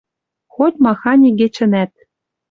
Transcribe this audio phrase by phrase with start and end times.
[0.53, 1.91] Хоть-махань игечӹнӓт